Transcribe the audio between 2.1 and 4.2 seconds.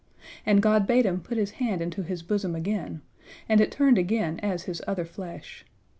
bosom again, and it turned